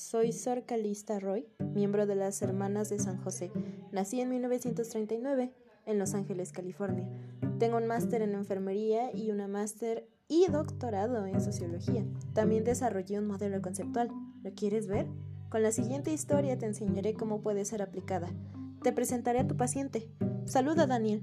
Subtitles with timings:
[0.00, 3.52] soy Sor Calista Roy, miembro de las Hermanas de San José.
[3.92, 5.52] Nací en 1939
[5.84, 7.06] en Los Ángeles, California.
[7.58, 12.04] Tengo un máster en enfermería y una máster y doctorado en sociología.
[12.32, 14.10] También desarrollé un modelo conceptual.
[14.42, 15.06] ¿Lo quieres ver?
[15.50, 18.30] Con la siguiente historia te enseñaré cómo puede ser aplicada.
[18.82, 20.08] Te presentaré a tu paciente.
[20.46, 21.22] Saluda, Daniel.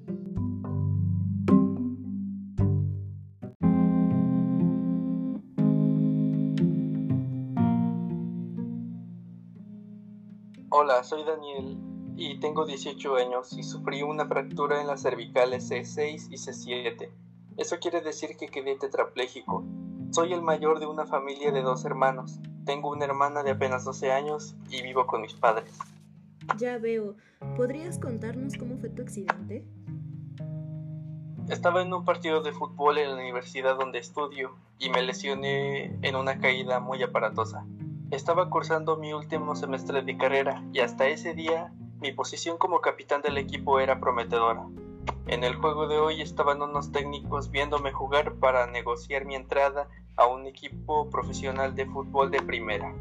[10.79, 11.75] Hola, soy Daniel
[12.15, 17.09] y tengo 18 años y sufrí una fractura en las cervicales C6 y C7.
[17.57, 19.63] Eso quiere decir que quedé tetrapléjico.
[20.11, 22.39] Soy el mayor de una familia de dos hermanos.
[22.63, 25.79] Tengo una hermana de apenas 12 años y vivo con mis padres.
[26.59, 27.15] Ya veo.
[27.55, 29.65] ¿Podrías contarnos cómo fue tu accidente?
[31.49, 36.15] Estaba en un partido de fútbol en la universidad donde estudio y me lesioné en
[36.15, 37.65] una caída muy aparatosa.
[38.09, 43.21] Estaba cursando mi último semestre de carrera y hasta ese día mi posición como capitán
[43.21, 44.65] del equipo era prometedora.
[45.27, 50.25] En el juego de hoy estaban unos técnicos viéndome jugar para negociar mi entrada a
[50.25, 52.95] un equipo profesional de fútbol de primera.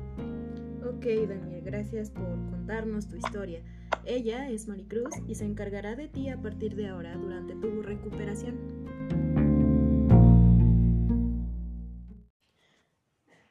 [0.85, 3.63] Ok, Daniel, gracias por contarnos tu historia.
[4.05, 8.59] Ella es Maricruz y se encargará de ti a partir de ahora durante tu recuperación.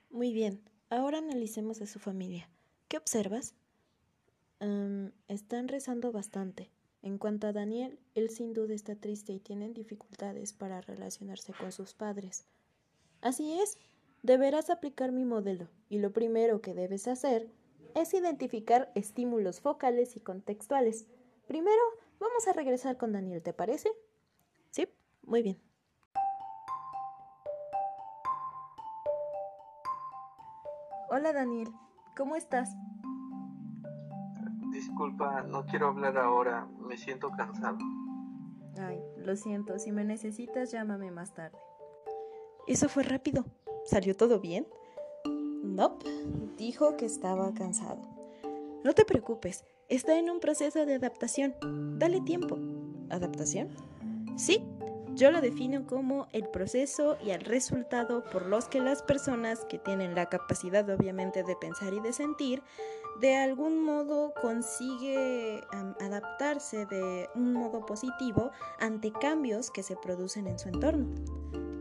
[0.10, 2.50] Muy bien, ahora analicemos a su familia.
[2.88, 3.56] ¿Qué observas?
[5.28, 6.72] están rezando bastante.
[7.04, 11.72] En cuanto a Daniel, él sin duda está triste y tiene dificultades para relacionarse con
[11.72, 12.48] sus padres.
[13.22, 13.78] Así es,
[14.24, 17.48] deberás aplicar mi modelo y lo primero que debes hacer
[17.94, 21.06] es identificar estímulos focales y contextuales.
[21.48, 21.82] Primero,
[22.20, 23.92] vamos a regresar con Daniel, ¿te parece?
[24.72, 24.88] Sí,
[25.22, 25.65] muy bien.
[31.18, 31.70] Hola Daniel,
[32.18, 32.76] ¿cómo estás?
[34.74, 37.78] Disculpa, no quiero hablar ahora, me siento cansado.
[38.78, 41.58] Ay, lo siento, si me necesitas llámame más tarde.
[42.68, 43.46] Eso fue rápido.
[43.86, 44.68] ¿Salió todo bien?
[45.64, 46.06] Nope,
[46.58, 48.02] dijo que estaba cansado.
[48.84, 51.56] No te preocupes, está en un proceso de adaptación.
[51.98, 52.58] Dale tiempo.
[53.10, 53.70] ¿Adaptación?
[54.36, 54.68] Sí,
[55.16, 59.80] yo lo defino como el proceso y el resultado por los que las personas que
[59.80, 62.62] tienen la capacidad obviamente de pensar y de sentir,
[63.22, 65.62] de algún modo consigue
[66.02, 71.08] adaptarse de un modo positivo ante cambios que se producen en su entorno.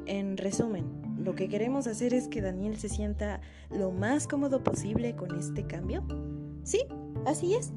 [0.07, 3.41] En resumen, lo que queremos hacer es que Daniel se sienta
[3.71, 6.05] lo más cómodo posible con este cambio.
[6.63, 6.87] Sí,
[7.27, 7.73] así es.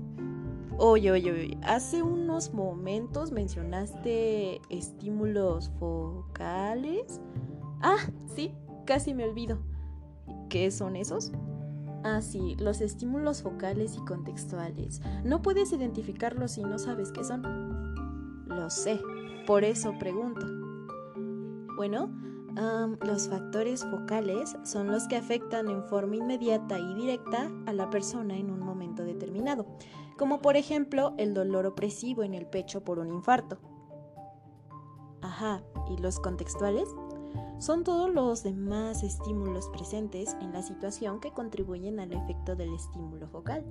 [0.80, 7.20] Oye, oye, oye, hace unos momentos mencionaste estímulos focales.
[7.82, 8.54] Ah, sí,
[8.86, 9.58] casi me olvido.
[10.50, 11.32] ¿Qué son esos?
[12.04, 15.02] Ah, sí, los estímulos focales y contextuales.
[15.24, 18.46] No puedes identificarlos si no sabes qué son.
[18.46, 19.02] Lo sé,
[19.48, 20.46] por eso pregunto.
[21.76, 22.12] Bueno,
[23.01, 28.35] los factores focales son los que afectan en forma inmediata y directa a la persona
[28.35, 29.66] en un momento determinado
[30.18, 33.57] como por ejemplo el dolor opresivo en el pecho por un infarto.
[35.22, 36.90] Ajá, ¿y los contextuales?
[37.59, 43.28] Son todos los demás estímulos presentes en la situación que contribuyen al efecto del estímulo
[43.28, 43.66] focal.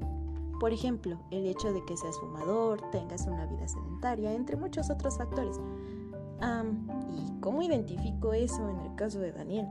[0.59, 5.19] Por ejemplo, el hecho de que seas fumador, tengas una vida sedentaria, entre muchos otros
[5.19, 5.61] factores.
[7.13, 9.67] ¿Y cómo identifico eso en el caso de Daniel?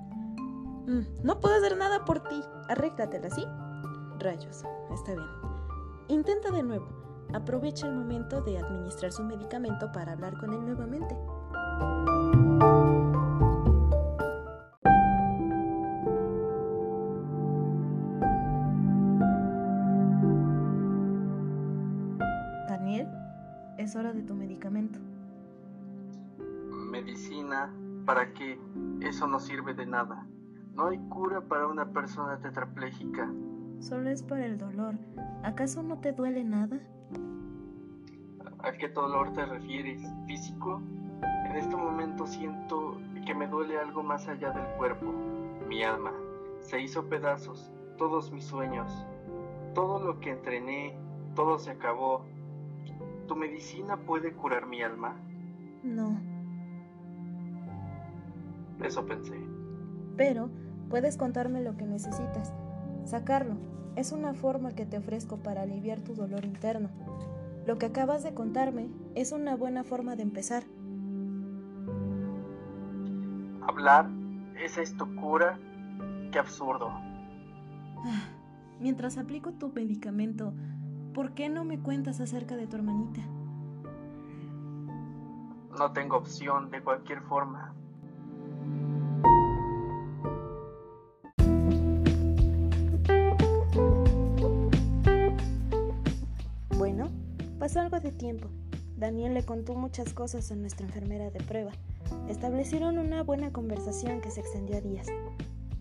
[0.88, 3.46] Mm, no puedo hacer nada por ti, arréglatela, ¿sí?
[4.20, 5.28] Rayos, está bien.
[6.08, 6.88] Intenta de nuevo.
[7.34, 11.18] Aprovecha el momento de administrar su medicamento para hablar con él nuevamente.
[27.06, 27.72] Medicina,
[28.04, 28.60] ¿para qué?
[29.00, 30.26] Eso no sirve de nada.
[30.74, 33.32] No hay cura para una persona tetrapléjica.
[33.80, 34.96] Solo es para el dolor.
[35.44, 36.80] ¿Acaso no te duele nada?
[38.58, 40.02] ¿A qué dolor te refieres?
[40.26, 40.82] ¿Físico?
[41.48, 45.14] En este momento siento que me duele algo más allá del cuerpo.
[45.68, 46.12] Mi alma
[46.62, 49.06] se hizo pedazos, todos mis sueños,
[49.76, 50.98] todo lo que entrené,
[51.36, 52.26] todo se acabó.
[53.28, 55.16] ¿Tu medicina puede curar mi alma?
[55.84, 56.35] No.
[58.84, 59.40] Eso pensé.
[60.18, 60.50] Pero
[60.90, 62.54] puedes contarme lo que necesitas.
[63.06, 63.56] Sacarlo
[63.96, 66.90] es una forma que te ofrezco para aliviar tu dolor interno.
[67.66, 70.64] Lo que acabas de contarme es una buena forma de empezar.
[73.68, 74.10] Hablar
[74.62, 75.58] es esto cura.
[76.32, 76.92] Qué absurdo.
[78.80, 80.54] mientras aplico tu medicamento,
[81.14, 83.22] ¿por qué no me cuentas acerca de tu hermanita?
[85.78, 87.74] No tengo opción de cualquier forma.
[98.16, 98.50] Tiempo.
[98.98, 101.72] Daniel le contó muchas cosas a nuestra enfermera de prueba.
[102.30, 105.08] Establecieron una buena conversación que se extendió a días.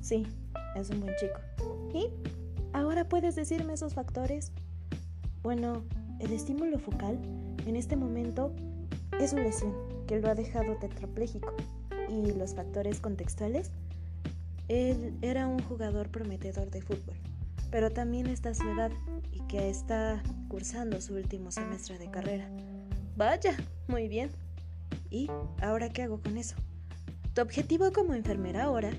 [0.01, 0.27] Sí,
[0.77, 1.41] es un buen chico.
[1.95, 2.09] ¿Y?
[2.73, 4.53] ¿Ahora puedes decirme esos factores?
[5.43, 5.85] Bueno,
[6.19, 7.19] el estímulo focal
[7.67, 8.53] en este momento
[9.21, 9.73] es una lesión
[10.07, 11.53] que lo ha dejado tetrapléjico.
[12.09, 13.71] ¿Y los factores contextuales?
[14.69, 17.17] Él era un jugador prometedor de fútbol,
[17.75, 18.93] pero también está su edad
[19.33, 22.49] y que está cursando su último semestre de carrera.
[23.17, 23.57] Vaya,
[23.89, 24.31] muy bien.
[25.11, 25.29] ¿Y
[25.61, 26.55] ahora qué hago con eso?
[27.35, 28.93] Tu objetivo como enfermera ahora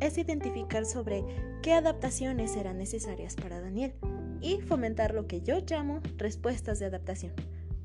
[0.00, 1.24] es identificar sobre
[1.62, 3.94] qué adaptaciones serán necesarias para Daniel
[4.42, 7.32] y fomentar lo que yo llamo respuestas de adaptación.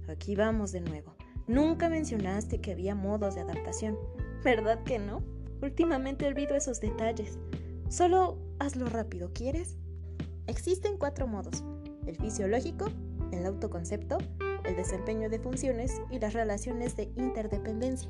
[0.10, 1.16] Aquí vamos de nuevo.
[1.48, 3.98] Nunca mencionaste que había modos de adaptación,
[4.44, 5.24] ¿verdad que no?
[5.62, 7.40] Últimamente olvido esos detalles.
[7.88, 9.78] Solo hazlo rápido, ¿quieres?
[10.48, 11.64] Existen cuatro modos.
[12.06, 12.86] El fisiológico,
[13.32, 14.20] el autoconcepto,
[14.64, 18.10] el desempeño de funciones y las relaciones de interdependencia.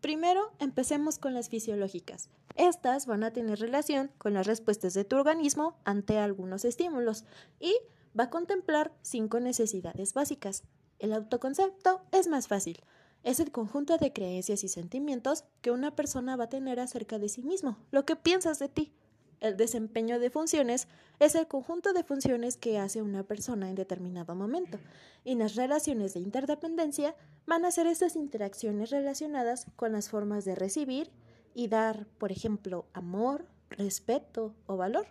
[0.00, 2.30] Primero, empecemos con las fisiológicas.
[2.56, 7.24] Estas van a tener relación con las respuestas de tu organismo ante algunos estímulos
[7.58, 7.74] y
[8.18, 10.62] va a contemplar cinco necesidades básicas.
[11.00, 12.80] El autoconcepto es más fácil.
[13.24, 17.30] Es el conjunto de creencias y sentimientos que una persona va a tener acerca de
[17.30, 18.92] sí mismo, lo que piensas de ti.
[19.40, 20.88] El desempeño de funciones
[21.20, 24.78] es el conjunto de funciones que hace una persona en determinado momento,
[25.24, 27.16] y las relaciones de interdependencia
[27.46, 31.10] van a ser estas interacciones relacionadas con las formas de recibir
[31.54, 35.06] y dar, por ejemplo, amor, respeto o valor.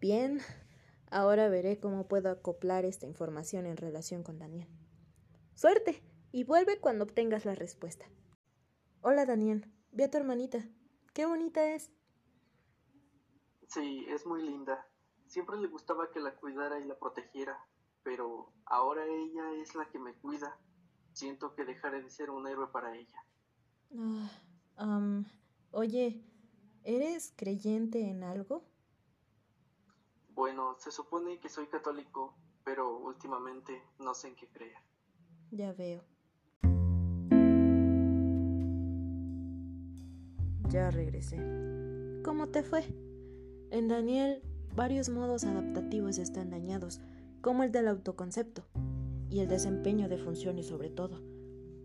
[0.00, 0.40] Bien,
[1.10, 4.68] ahora veré cómo puedo acoplar esta información en relación con Daniel.
[5.54, 6.02] Suerte,
[6.32, 8.06] y vuelve cuando obtengas la respuesta.
[9.00, 10.68] Hola Daniel, ve a tu hermanita.
[11.14, 11.90] Qué bonita es.
[13.66, 14.86] Sí, es muy linda.
[15.26, 17.58] Siempre le gustaba que la cuidara y la protegiera,
[18.02, 20.58] pero ahora ella es la que me cuida.
[21.12, 23.24] Siento que dejaré de ser un héroe para ella.
[24.76, 25.22] Ah,
[25.72, 26.24] oye,
[26.84, 28.64] ¿eres creyente en algo?
[30.30, 34.78] Bueno, se supone que soy católico, pero últimamente no sé en qué creer.
[35.50, 36.04] Ya veo.
[40.70, 41.38] Ya regresé.
[42.22, 42.84] ¿Cómo te fue?
[43.70, 44.42] En Daniel,
[44.76, 47.00] varios modos adaptativos están dañados,
[47.40, 48.64] como el del autoconcepto
[49.30, 51.22] y el desempeño de funciones sobre todo,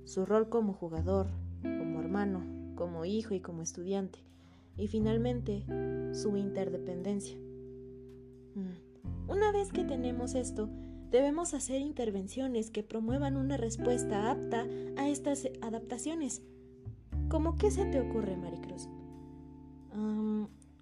[0.03, 1.27] su rol como jugador,
[1.61, 2.43] como hermano,
[2.75, 4.19] como hijo y como estudiante,
[4.75, 5.63] y finalmente
[6.13, 7.37] su interdependencia.
[8.55, 9.29] Mm.
[9.31, 10.69] Una vez que tenemos esto,
[11.09, 16.41] debemos hacer intervenciones que promuevan una respuesta apta a estas adaptaciones.
[17.29, 18.89] ¿Cómo qué se te ocurre, Maricruz?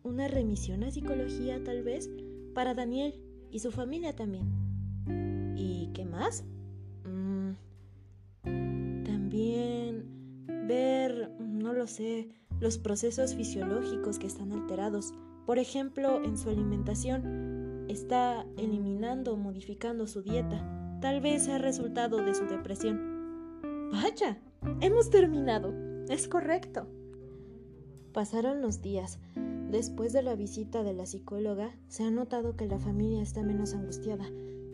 [0.03, 2.09] una remisión a psicología tal vez
[2.53, 3.13] para Daniel
[3.51, 4.49] y su familia también.
[5.55, 6.43] ¿Y qué más?
[7.05, 7.51] Mm,
[9.03, 10.05] también
[10.67, 12.29] ver, no lo sé,
[12.59, 15.13] los procesos fisiológicos que están alterados.
[15.45, 20.99] Por ejemplo, en su alimentación está eliminando o modificando su dieta.
[21.01, 23.89] Tal vez sea resultado de su depresión.
[23.91, 24.39] Vaya,
[24.79, 25.90] hemos terminado.
[26.09, 26.87] Es correcto.
[28.13, 29.19] Pasaron los días.
[29.69, 33.73] Después de la visita de la psicóloga, se ha notado que la familia está menos
[33.73, 34.25] angustiada.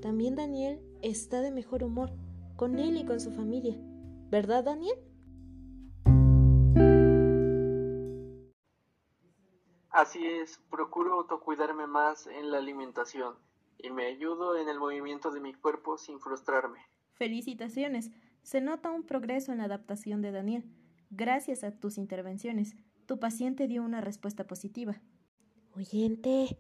[0.01, 2.11] También Daniel está de mejor humor,
[2.55, 3.77] con él y con su familia.
[4.29, 4.97] ¿Verdad, Daniel?
[9.91, 13.35] Así es, procuro autocuidarme más en la alimentación
[13.79, 16.79] y me ayudo en el movimiento de mi cuerpo sin frustrarme.
[17.13, 18.11] Felicitaciones.
[18.43, 20.63] Se nota un progreso en la adaptación de Daniel,
[21.09, 22.75] gracias a tus intervenciones.
[23.05, 25.01] Tu paciente dio una respuesta positiva.
[25.73, 26.59] Oyente,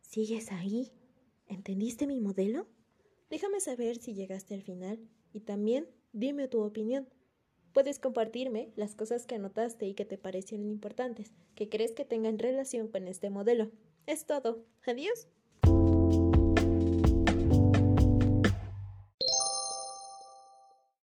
[0.00, 0.92] ¿sigues ahí?
[1.46, 2.66] ¿Entendiste mi modelo?
[3.30, 5.00] Déjame saber si llegaste al final
[5.32, 7.08] y también dime tu opinión.
[7.72, 12.38] Puedes compartirme las cosas que anotaste y que te parecieron importantes, que crees que tengan
[12.38, 13.70] relación con este modelo.
[14.06, 14.66] Es todo.
[14.86, 15.28] Adiós.